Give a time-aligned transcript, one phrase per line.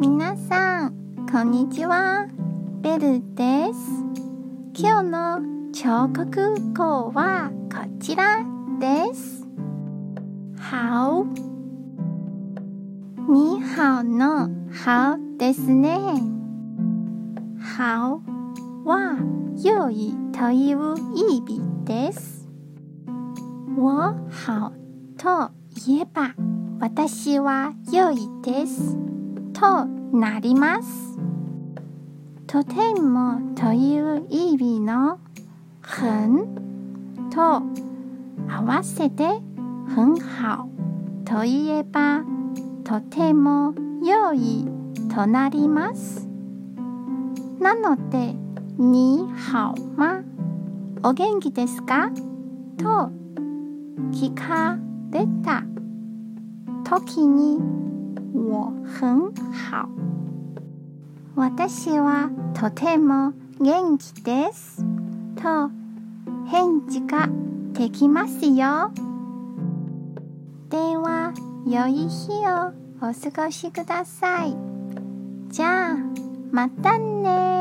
[0.00, 2.28] 皆さん、こんにちは。
[2.82, 3.80] ベルです。
[4.80, 5.40] 今日の
[5.72, 8.44] 彫刻語はこちら
[8.78, 9.44] です。
[10.70, 11.24] 好。
[13.28, 15.98] に好の好ですね。
[17.76, 18.22] 好
[18.84, 19.18] は
[19.60, 22.48] 良いという意味です。
[23.76, 24.14] 我
[24.46, 24.72] 好
[25.16, 25.50] と
[25.86, 26.36] 言えば
[26.78, 28.96] 私は良いです
[29.58, 29.84] と
[30.16, 31.18] なります。
[32.46, 35.18] とてもという意味の
[35.80, 36.46] 很
[37.30, 37.62] と
[38.48, 39.26] 合わせて
[39.88, 40.68] 很好
[41.24, 42.22] と言えば
[42.84, 44.64] とても良い
[45.12, 46.28] となります。
[47.60, 48.36] なので、
[48.78, 50.22] に好吗
[51.02, 52.12] お元気ですか？
[52.76, 53.10] と
[54.12, 54.78] 聞か
[55.10, 55.64] れた
[56.84, 57.58] 時に
[58.34, 59.88] 我很好。
[61.36, 64.84] 私はとても元気です。
[65.36, 65.70] と
[66.46, 67.28] 返事が
[67.72, 68.92] できますよ。
[70.68, 71.32] では
[71.66, 74.56] 良い日をお過ごしください。
[75.48, 75.96] じゃあ
[76.50, 77.57] またね。